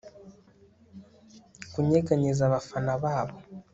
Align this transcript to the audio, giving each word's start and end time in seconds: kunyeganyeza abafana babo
kunyeganyeza 1.71 2.41
abafana 2.47 2.91
babo 3.03 3.37